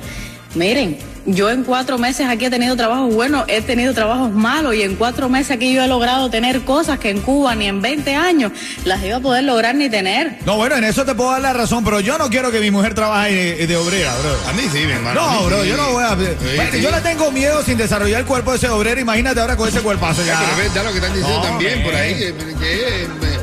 Miren, 0.55 0.99
yo 1.29 1.51
en 1.51 1.63
cuatro 1.65 1.99
meses 1.99 2.27
aquí 2.29 2.47
he 2.47 2.51
tenido 2.51 2.75
trabajos 2.77 3.13
buenos, 3.15 3.45
he 3.49 3.61
tenido 3.61 3.93
trabajos 3.95 4.33
malos 4.33 4.75
y 4.75 4.83
en 4.83 4.97
cuatro 4.97 5.29
meses 5.29 5.53
aquí 5.53 5.73
yo 5.75 5.83
he 5.83 5.89
logrado 5.89 6.31
tener 6.31 6.63
cosas 6.63 6.99
que 6.99 7.11
en 7.11 7.21
Cuba 7.21 7.55
ni 7.55 7.67
en 7.67 7.83
20 7.83 8.15
años 8.15 8.53
las 8.85 9.03
iba 9.05 9.17
a 9.17 9.21
poder 9.21 9.45
lograr 9.45 9.75
ni 9.75 9.89
tener. 9.91 10.39
No, 10.47 10.57
bueno, 10.57 10.77
en 10.77 10.85
eso 10.85 11.05
te 11.05 11.15
puedo 11.15 11.31
dar 11.31 11.41
la 11.43 11.53
razón, 11.53 11.85
pero 11.85 12.01
yo 12.01 12.19
no 12.19 12.29
quiero 12.31 12.51
que 12.51 12.61
mi 12.61 12.71
mujer 12.71 12.95
trabaje 12.95 13.33
de, 13.57 13.67
de 13.67 13.77
obrera, 13.77 14.15
bro. 14.21 14.51
A 14.51 14.53
mí 14.55 14.63
sí, 14.73 14.87
mi 14.87 14.93
hermano. 14.93 15.21
No, 15.21 15.45
bro, 15.45 15.63
sí. 15.63 15.69
yo 15.69 15.77
no 15.77 15.93
voy 15.93 16.05
a. 16.05 16.17
Sí. 16.17 16.81
Yo 16.81 16.91
le 16.91 17.01
tengo 17.01 17.31
miedo 17.31 17.63
sin 17.63 17.77
desarrollar 17.77 18.21
el 18.21 18.27
cuerpo 18.27 18.53
de 18.53 18.57
ese 18.57 18.69
obrero. 18.69 19.01
Imagínate 19.01 19.41
ahora 19.41 19.57
con 19.57 19.69
ese 19.69 19.81
cuerpazo 19.81 20.23
Ya, 20.25 20.33
ya. 20.35 20.41
pero 20.41 20.57
verdad 20.69 20.85
lo 20.85 20.91
que 20.91 20.97
están 20.99 21.13
diciendo 21.15 21.39
No, 21.41 21.43
también 21.49 21.83
por 21.83 21.95
ahí, 21.95 22.15
que, 22.15 22.35
que, 22.35 23.03
eh, 23.05 23.09
que 23.21 23.38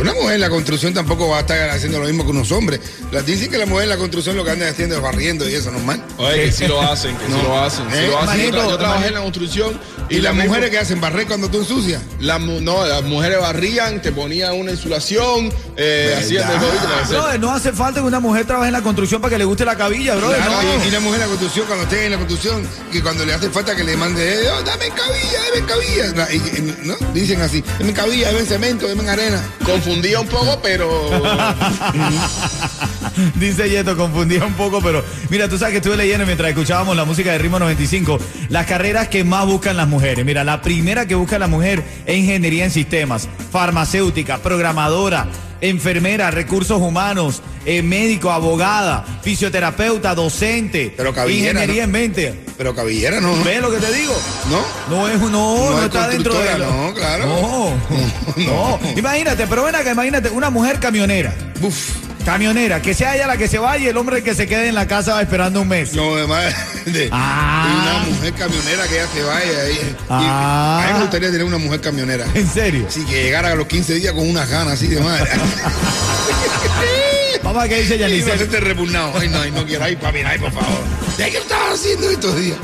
una 0.00 0.12
mujer 0.14 0.34
en 0.34 0.40
la 0.40 0.50
construcción 0.50 0.92
tampoco 0.94 1.28
va 1.28 1.38
a 1.38 1.40
estar 1.40 1.70
haciendo 1.70 1.98
lo 2.00 2.06
mismo 2.06 2.24
que 2.24 2.30
unos 2.30 2.50
hombres. 2.52 2.80
Las 3.12 3.24
dicen 3.26 3.50
que 3.50 3.58
la 3.58 3.66
mujer 3.66 3.84
en 3.84 3.90
la 3.90 3.96
construcción 3.96 4.36
lo 4.36 4.44
que 4.44 4.50
anda 4.50 4.68
haciendo 4.68 4.96
es 4.96 5.02
barriendo 5.02 5.48
y 5.48 5.54
eso, 5.54 5.70
normal. 5.70 6.04
Oye, 6.18 6.44
que 6.46 6.52
sí 6.52 6.66
lo 6.66 6.80
hacen, 6.90 7.16
que 7.16 7.26
sí 7.26 7.32
No. 7.32 7.42
lo 7.42 7.60
hacen. 7.62 7.84
sí 7.90 7.96
Eh, 7.98 8.08
lo 8.08 8.18
hacen. 8.18 8.36
Yo, 8.40 8.52
manito, 8.52 8.56
tra- 8.58 8.70
yo 8.70 8.78
trabajé 8.78 8.88
manito. 9.00 9.08
en 9.08 9.14
la 9.14 9.20
construcción 9.20 9.80
Y, 10.10 10.18
las 10.20 10.34
mujeres 10.34 10.70
que 10.70 10.78
hacen 10.78 11.00
barrer 11.00 11.26
cuando 11.26 11.48
tú 11.50 11.58
ensucias. 11.60 12.02
las 12.20 12.40
mu- 12.40 12.60
no, 12.60 12.84
las 12.86 13.02
mujeres 13.04 13.38
barrían, 13.40 14.02
te 14.02 14.12
ponían 14.12 14.52
una 14.54 14.70
insulación, 14.72 15.52
eh, 15.76 16.14
hacían 16.18 16.46
de 16.48 17.38
no 17.38 17.50
hace 17.52 17.72
falta 17.72 18.00
que 18.00 18.06
una 18.06 18.20
mujer 18.20 18.46
trabaje 18.46 18.68
en 18.68 18.72
la 18.74 18.82
construcción 18.82 19.20
para 19.20 19.30
que 19.32 19.38
le 19.38 19.44
guste 19.44 19.64
la 19.64 19.76
cabilla, 19.76 20.14
brother. 20.16 20.36
Claro, 20.42 20.62
no. 20.62 20.84
y, 20.84 20.88
y 20.88 20.90
la 20.90 21.00
mujer 21.00 21.14
en 21.16 21.20
la 21.20 21.26
construcción, 21.28 21.66
cuando 21.66 21.84
esté 21.84 22.04
en 22.06 22.12
la 22.12 22.18
construcción, 22.18 22.68
que 22.92 23.02
cuando 23.02 23.24
le 23.24 23.32
hace 23.34 23.50
falta 23.50 23.74
que 23.74 23.84
le 23.84 23.96
mande, 23.96 24.44
eh, 24.44 24.48
oh, 24.50 24.62
dame 24.62 24.88
cabilla, 24.90 25.38
dame 25.54 25.66
cabilla. 25.66 26.12
No, 26.14 26.32
y- 26.32 26.58
y- 26.58 26.86
¿no? 26.86 26.94
Dicen 27.12 27.40
así, 27.40 27.62
dame 27.78 27.92
cabilla, 27.92 28.32
dame 28.32 28.44
cemento, 28.44 28.86
dame 28.88 29.08
arena. 29.08 29.42
Confundía 29.64 30.20
un 30.20 30.28
poco, 30.28 30.60
pero 30.62 31.10
Dice 33.36 33.70
Yeto, 33.70 33.96
confundía 33.96 34.44
un 34.44 34.54
poco, 34.54 34.80
pero 34.80 35.04
mira, 35.30 35.48
tú 35.48 35.58
sabes 35.58 35.72
que 35.72 35.78
estuve 35.78 35.96
leyendo 35.96 36.26
mientras 36.26 36.50
escuchábamos 36.50 36.96
la 36.96 37.04
música 37.04 37.32
de 37.32 37.38
Ritmo 37.38 37.58
95, 37.58 38.18
las 38.48 38.66
carreras 38.66 39.08
que 39.08 39.24
más 39.24 39.46
buscan 39.46 39.76
las 39.76 39.88
mujeres. 39.88 40.24
Mira, 40.24 40.44
la 40.44 40.62
primera 40.62 41.06
que 41.06 41.14
busca 41.14 41.38
la 41.38 41.46
mujer 41.46 41.84
es 42.06 42.16
ingeniería 42.16 42.64
en 42.64 42.70
sistemas, 42.70 43.28
farmacéutica, 43.52 44.38
programadora, 44.38 45.28
enfermera, 45.68 46.30
recursos 46.30 46.80
humanos, 46.80 47.42
eh, 47.64 47.82
médico, 47.82 48.30
abogada, 48.30 49.04
fisioterapeuta, 49.22 50.14
docente, 50.14 50.92
Pero 50.96 51.12
ingeniería 51.28 51.82
¿no? 51.82 51.84
en 51.84 51.90
mente. 51.90 52.40
Pero 52.56 52.74
cabellera 52.74 53.20
no. 53.20 53.34
¿Ves 53.42 53.60
lo 53.60 53.70
que 53.70 53.78
te 53.78 53.92
digo? 53.92 54.14
¿No? 54.50 54.96
No 54.96 55.08
es 55.08 55.18
no, 55.20 55.28
no, 55.30 55.70
No 55.70 55.78
es 55.78 55.84
está 55.86 56.08
dentro 56.08 56.34
de 56.38 56.58
lo- 56.58 56.70
no, 56.70 56.94
claro. 56.94 57.26
No, 58.36 58.40
no. 58.44 58.78
Imagínate, 58.96 59.46
pero 59.46 59.64
ven 59.64 59.74
acá, 59.74 59.92
imagínate, 59.92 60.30
una 60.30 60.50
mujer 60.50 60.78
camionera. 60.80 61.34
Uf. 61.62 61.90
Camionera, 62.24 62.80
que 62.80 62.94
sea 62.94 63.14
ella 63.16 63.26
la 63.26 63.36
que 63.36 63.48
se 63.48 63.58
vaya 63.58 63.84
y 63.84 63.88
el 63.88 63.96
hombre 63.98 64.22
que 64.22 64.34
se 64.34 64.46
quede 64.46 64.68
en 64.68 64.74
la 64.74 64.86
casa 64.88 65.20
esperando 65.20 65.60
un 65.60 65.68
mes. 65.68 65.92
No, 65.94 66.14
además 66.14 66.54
de, 66.86 67.08
Ah. 67.12 67.66
de 67.68 67.74
una 67.82 68.16
mujer 68.16 68.32
camionera 68.32 68.88
que 68.88 68.94
ya 68.94 69.06
se 69.08 69.22
vaya. 69.22 69.68
Y, 69.70 69.72
y- 69.74 69.96
Ah. 70.08 70.82
a 70.82 70.86
mí 70.86 70.92
me 70.94 71.00
gustaría 71.02 71.30
tener 71.30 71.44
una 71.44 71.58
mujer 71.58 71.80
camionera. 71.82 72.24
¿En 72.34 72.48
serio? 72.48 72.86
Sí, 72.88 73.04
que 73.04 73.24
llegara 73.24 73.50
a 73.52 73.54
los 73.54 73.66
15 73.66 73.94
días 73.94 74.12
con 74.14 74.28
unas 74.28 74.48
ganas 74.48 74.74
así 74.74 74.86
de 74.86 75.00
madre. 75.00 75.28
Vamos 77.54 77.68
a 77.68 77.68
ver 77.68 77.76
qué 77.76 77.82
dice 77.82 77.94
y 77.94 77.98
no 77.98 78.08
Yanisel. 78.08 78.32
hacerte 78.32 78.60
repugnado. 78.60 79.12
Ay, 79.16 79.28
no, 79.28 79.40
ay, 79.40 79.52
no 79.52 79.64
quiero. 79.64 79.84
Ay, 79.84 79.94
papi, 79.94 80.18
ay, 80.26 80.38
por 80.40 80.50
favor. 80.50 80.80
¿De 81.16 81.30
qué 81.30 81.36
estabas 81.36 81.74
haciendo 81.74 82.10
estos 82.10 82.36
días? 82.36 82.58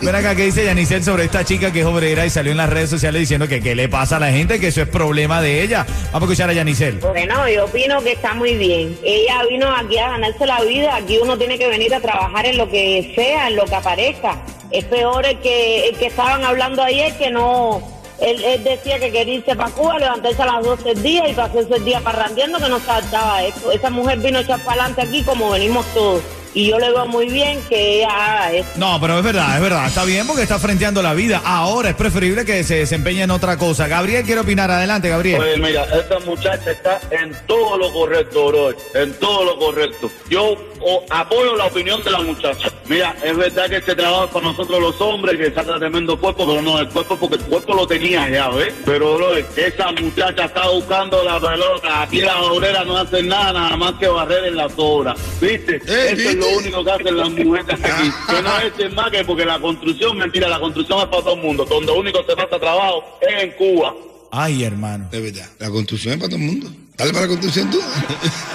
Ven 0.00 0.14
acá 0.14 0.36
qué 0.36 0.44
dice 0.44 0.64
Yanisel 0.64 1.02
sobre 1.02 1.24
esta 1.24 1.44
chica 1.44 1.72
que 1.72 1.80
es 1.80 1.86
obrera 1.86 2.24
y 2.24 2.30
salió 2.30 2.52
en 2.52 2.58
las 2.58 2.70
redes 2.70 2.90
sociales 2.90 3.18
diciendo 3.18 3.48
que 3.48 3.60
qué 3.60 3.74
le 3.74 3.88
pasa 3.88 4.18
a 4.18 4.20
la 4.20 4.30
gente, 4.30 4.60
que 4.60 4.68
eso 4.68 4.82
es 4.82 4.88
problema 4.88 5.42
de 5.42 5.62
ella. 5.62 5.84
Vamos 6.12 6.28
a 6.28 6.32
escuchar 6.32 6.48
a 6.48 6.52
Yanisel. 6.52 7.00
Bueno, 7.00 7.48
yo 7.48 7.64
opino 7.64 8.00
que 8.02 8.12
está 8.12 8.34
muy 8.34 8.54
bien. 8.54 8.96
Ella 9.02 9.42
vino 9.50 9.74
aquí 9.74 9.98
a 9.98 10.10
ganarse 10.10 10.46
la 10.46 10.62
vida. 10.62 10.94
Aquí 10.94 11.18
uno 11.20 11.36
tiene 11.36 11.58
que 11.58 11.66
venir 11.66 11.92
a 11.92 12.00
trabajar 12.00 12.46
en 12.46 12.56
lo 12.56 12.70
que 12.70 13.14
sea, 13.16 13.48
en 13.48 13.56
lo 13.56 13.64
que 13.64 13.74
aparezca. 13.74 14.40
Es 14.70 14.84
peor 14.84 15.26
el 15.26 15.40
que, 15.40 15.88
el 15.88 15.96
que 15.96 16.06
estaban 16.06 16.44
hablando 16.44 16.84
ayer 16.84 17.18
que 17.18 17.32
no. 17.32 17.93
Él, 18.20 18.42
él 18.44 18.64
decía 18.64 18.98
que 18.98 19.10
quería 19.10 19.34
irse 19.34 19.56
para 19.56 19.70
Cuba, 19.70 19.98
levantarse 19.98 20.42
a 20.42 20.46
las 20.46 20.64
12 20.64 20.84
del 20.84 21.02
día 21.02 21.28
y 21.28 21.34
pasarse 21.34 21.74
el 21.74 21.84
día 21.84 22.00
parrandeando 22.00 22.58
que 22.58 22.68
no 22.68 22.78
se 22.78 22.90
adaptaba 22.90 23.36
a 23.36 23.44
esto. 23.44 23.72
Esa 23.72 23.90
mujer 23.90 24.18
vino 24.18 24.38
a 24.38 24.42
echar 24.42 24.60
para 24.60 24.82
adelante 24.84 25.02
aquí 25.02 25.22
como 25.22 25.50
venimos 25.50 25.84
todos. 25.94 26.22
Y 26.54 26.68
yo 26.68 26.78
le 26.78 26.88
veo 26.92 27.04
muy 27.06 27.28
bien 27.28 27.60
que 27.68 27.96
ella 27.96 28.08
haga 28.10 28.52
eso. 28.52 28.68
No, 28.76 29.00
pero 29.00 29.18
es 29.18 29.24
verdad, 29.24 29.56
es 29.56 29.60
verdad. 29.60 29.86
Está 29.86 30.04
bien 30.04 30.24
porque 30.24 30.42
está 30.42 30.60
frenteando 30.60 31.02
la 31.02 31.12
vida. 31.12 31.42
Ahora 31.44 31.90
es 31.90 31.96
preferible 31.96 32.44
que 32.44 32.62
se 32.62 32.76
desempeñe 32.76 33.24
en 33.24 33.32
otra 33.32 33.56
cosa. 33.56 33.88
Gabriel 33.88 34.24
quiere 34.24 34.40
opinar. 34.40 34.70
Adelante, 34.70 35.08
Gabriel. 35.08 35.40
Oye, 35.40 35.56
mira, 35.56 35.84
esta 35.84 36.20
muchacha 36.20 36.70
está 36.70 37.00
en 37.10 37.34
todo 37.46 37.76
lo 37.76 37.92
correcto, 37.92 38.46
bro. 38.46 38.70
En 38.94 39.12
todo 39.14 39.44
lo 39.44 39.58
correcto. 39.58 40.08
Yo 40.30 40.54
o, 40.80 41.04
apoyo 41.10 41.56
la 41.56 41.66
opinión 41.66 42.02
de 42.04 42.10
la 42.12 42.20
muchacha. 42.20 42.70
Mira, 42.88 43.16
es 43.24 43.36
verdad 43.36 43.68
que 43.68 43.76
este 43.76 43.94
trabajo 43.94 44.24
es 44.24 44.30
para 44.30 44.46
nosotros 44.46 44.80
los 44.80 45.00
hombres, 45.00 45.38
que 45.38 45.54
saca 45.54 45.78
tremendo 45.78 46.18
cuerpo, 46.18 46.46
pero 46.46 46.60
no, 46.60 46.78
el 46.78 46.88
cuerpo 46.88 47.16
porque 47.18 47.36
el 47.36 47.42
cuerpo 47.42 47.74
lo 47.74 47.86
tenía 47.86 48.28
ya, 48.28 48.50
¿ves? 48.50 48.74
Pero, 48.84 49.16
bro, 49.16 49.36
esa 49.36 49.92
muchacha 49.92 50.44
está 50.44 50.68
buscando 50.68 51.24
la 51.24 51.40
pelota. 51.40 52.02
Aquí 52.02 52.20
las 52.20 52.36
obreras 52.36 52.86
no 52.86 52.98
hacen 52.98 53.28
nada, 53.28 53.52
nada 53.52 53.76
más 53.76 53.94
que 53.94 54.06
barrer 54.06 54.44
en 54.44 54.56
las 54.56 54.72
obras. 54.76 55.18
¿Viste? 55.40 55.76
Eso 55.76 56.30
es 56.30 56.34
lo 56.36 56.48
único 56.58 56.84
que 56.84 56.90
hacen 56.90 57.16
las 57.16 57.30
mujeres 57.30 57.80
aquí. 57.82 58.10
Que 58.34 58.42
no 58.42 58.86
es 58.86 58.94
más 58.94 59.10
que 59.10 59.24
porque 59.24 59.44
la 59.44 59.58
construcción, 59.60 60.16
mentira, 60.18 60.48
la 60.48 60.58
construcción 60.58 60.98
es 61.00 61.06
para 61.06 61.22
todo 61.22 61.34
el 61.34 61.40
mundo. 61.40 61.64
Donde 61.64 61.92
único 61.92 62.22
se 62.24 62.36
pasa 62.36 62.58
trabajo 62.58 63.18
es 63.20 63.44
en 63.44 63.50
Cuba. 63.52 63.94
Ay, 64.30 64.64
hermano. 64.64 65.08
De 65.10 65.20
verdad. 65.20 65.48
La 65.58 65.70
construcción 65.70 66.14
es 66.14 66.20
para 66.20 66.30
todo 66.30 66.40
el 66.40 66.46
mundo. 66.46 66.83
Dale 66.96 67.12
para 67.12 67.22
la 67.22 67.28
construcción 67.28 67.70
tú. 67.70 67.80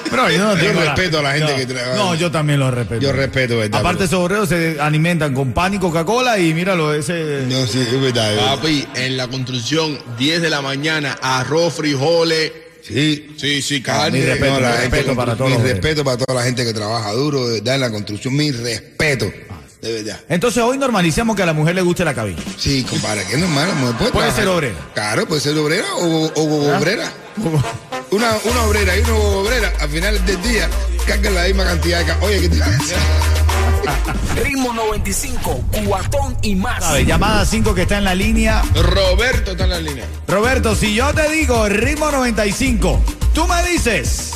Pero 0.10 0.30
yo, 0.30 0.38
no 0.38 0.56
Yo 0.56 0.62
tengo 0.62 0.82
respeto 0.82 1.20
a 1.20 1.22
la 1.22 1.34
gente 1.34 1.56
que 1.56 1.66
trabaja. 1.66 1.96
No, 1.96 2.16
yo 2.16 2.32
también 2.32 2.60
lo 2.60 2.72
respeto. 2.72 3.02
Yo 3.02 3.12
respeto, 3.12 3.58
¿verdad? 3.58 3.82
Aparte, 3.82 4.06
esos 4.06 4.20
obreros 4.20 4.48
se 4.48 4.80
alimentan 4.80 5.34
con 5.34 5.52
pan 5.52 5.74
y 5.74 5.80
Coca-Cola 5.80 6.40
y 6.40 6.54
míralo, 6.54 6.94
ese. 6.94 7.46
No, 7.50 7.68
sí, 7.68 7.82
es 7.82 8.02
verdad. 8.02 8.36
Papi, 8.38 8.88
en 8.96 9.18
la 9.18 9.28
construcción, 9.28 10.00
10 10.18 10.42
de 10.42 10.50
la 10.50 10.62
mañana, 10.62 11.18
arroz, 11.22 11.74
frijoles. 11.76 12.54
Sí. 12.82 13.36
Sí, 13.38 13.62
sí, 13.62 13.76
mi 13.76 13.82
carne. 13.82 14.26
respeto, 14.26 14.54
No, 14.54 14.60
la 14.62 14.70
mi 14.70 14.78
respeto 14.78 15.16
para 15.16 15.36
todos 15.36 15.52
Mi 15.52 15.58
respeto 15.58 16.04
para 16.04 16.18
toda 16.18 16.40
la 16.40 16.46
gente 16.46 16.64
que 16.64 16.74
trabaja 16.74 17.12
duro, 17.12 17.46
verdad, 17.46 17.76
en 17.76 17.82
la 17.82 17.92
construcción. 17.92 18.36
Mi 18.36 18.52
respeto. 18.52 19.32
De 19.82 19.94
verdad. 19.94 20.20
Entonces 20.28 20.62
hoy 20.62 20.78
normalicemos 20.78 21.36
que 21.36 21.44
a 21.44 21.46
la 21.46 21.54
mujer 21.54 21.74
le 21.76 21.82
guste 21.82 22.04
la 22.04 22.14
cabina. 22.14 22.42
Sí, 22.58 22.84
compadre, 22.84 23.24
que 23.26 23.36
es 23.36 23.40
normal. 23.40 23.68
la 23.70 23.74
mujer 23.76 23.96
Puede 23.98 24.12
trabajar. 24.12 24.36
ser 24.36 24.48
obrera. 24.50 24.76
Claro, 24.94 25.26
puede 25.28 25.42
ser 25.42 25.58
obrera 25.58 25.88
o, 25.96 26.26
o 26.26 26.72
¿Ah? 26.74 26.78
obrera. 26.78 27.12
Una, 28.12 28.32
una 28.44 28.64
obrera 28.64 28.98
y 28.98 29.02
una 29.02 29.14
obrera, 29.14 29.72
al 29.80 29.88
final 29.90 30.26
del 30.26 30.42
día, 30.42 30.68
cargan 31.06 31.36
la 31.36 31.44
misma 31.44 31.64
cantidad 31.64 32.00
de... 32.00 32.06
ca- 32.06 32.18
Oye, 32.24 32.42
¿qué 32.42 32.50
te 32.50 32.58
Ritmo 34.44 34.74
95, 34.74 35.64
cuatón 35.86 36.36
y 36.42 36.56
más. 36.56 36.84
¿Sabes? 36.84 37.06
Llamada 37.06 37.46
5 37.46 37.76
que 37.76 37.84
está 37.84 38.00
en 38.00 38.06
la 38.06 38.16
línea. 38.16 38.64
Roberto 38.74 39.52
está 39.52 39.66
en 39.66 39.70
la 39.70 39.80
línea. 39.80 40.06
Roberto, 40.28 40.76
si 40.76 40.96
yo 40.96 41.14
te 41.14 41.30
digo 41.30 41.70
ritmo 41.70 42.10
95, 42.12 43.00
tú 43.34 43.48
me 43.48 43.62
dices. 43.70 44.32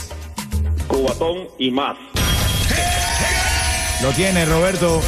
Cubatón 0.88 1.48
y 1.58 1.72
más. 1.72 1.98
Lo 4.04 4.12
tiene, 4.12 4.46
Roberto. 4.46 5.02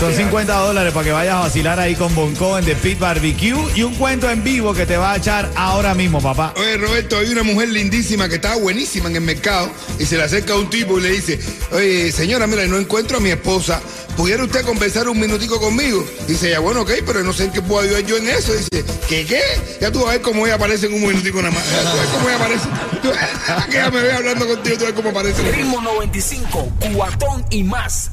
Son 0.00 0.14
50 0.14 0.54
dólares 0.54 0.92
para 0.92 1.04
que 1.04 1.10
vayas 1.10 1.34
a 1.34 1.40
vacilar 1.40 1.80
ahí 1.80 1.96
con 1.96 2.14
Bonco 2.14 2.56
en 2.56 2.64
The 2.64 2.76
Pit 2.76 3.00
Barbecue 3.00 3.56
y 3.74 3.82
un 3.82 3.96
cuento 3.96 4.30
en 4.30 4.44
vivo 4.44 4.72
que 4.72 4.86
te 4.86 4.96
va 4.96 5.12
a 5.12 5.16
echar 5.16 5.50
ahora 5.56 5.92
mismo, 5.92 6.22
papá. 6.22 6.54
Oye, 6.56 6.76
Roberto, 6.76 7.18
hay 7.18 7.30
una 7.30 7.42
mujer 7.42 7.68
lindísima 7.70 8.28
que 8.28 8.36
estaba 8.36 8.54
buenísima 8.56 9.08
en 9.08 9.16
el 9.16 9.22
mercado 9.22 9.68
y 9.98 10.06
se 10.06 10.16
le 10.16 10.22
acerca 10.22 10.52
a 10.52 10.56
un 10.56 10.70
tipo 10.70 10.98
y 10.98 11.02
le 11.02 11.10
dice, 11.10 11.40
oye, 11.72 12.12
señora, 12.12 12.46
mira, 12.46 12.64
no 12.66 12.78
encuentro 12.78 13.16
a 13.16 13.20
mi 13.20 13.30
esposa. 13.30 13.80
¿Pudiera 14.16 14.44
usted 14.44 14.64
conversar 14.64 15.08
un 15.08 15.18
minutico 15.18 15.58
conmigo? 15.60 16.04
Dice 16.28 16.48
ella, 16.48 16.60
bueno, 16.60 16.82
ok, 16.82 16.90
pero 17.04 17.24
no 17.24 17.32
sé 17.32 17.44
en 17.46 17.52
qué 17.52 17.62
puedo 17.62 17.82
ayudar 17.82 18.02
yo 18.04 18.16
en 18.18 18.28
eso. 18.28 18.52
Dice, 18.52 18.84
¿qué 19.08 19.26
qué? 19.26 19.40
Ya 19.80 19.90
tú 19.90 20.00
vas 20.00 20.08
a 20.08 20.12
ver 20.12 20.22
cómo 20.22 20.46
ella 20.46 20.54
aparece 20.56 20.86
en 20.86 20.94
un 20.94 21.00
minutico 21.08 21.38
nada 21.42 21.50
más. 21.54 21.64
Ya 21.70 21.80
tú 21.80 21.84
vas 21.86 21.94
a 21.96 22.00
ver 22.02 22.08
cómo 22.12 22.28
ella 22.28 22.36
aparece. 22.36 22.68
Tú- 23.02 23.70
que 23.70 23.76
ella 23.78 23.90
me 23.90 24.00
ve 24.00 24.12
hablando 24.12 24.46
contigo, 24.46 24.76
tú 24.76 24.82
vas 24.82 24.82
a 24.82 24.86
ver 24.86 24.94
cómo 24.94 25.10
aparece. 25.10 25.42
Ritmo 25.52 25.80
95, 25.80 26.72
cuatón 26.94 27.44
y 27.50 27.64
más. 27.64 28.10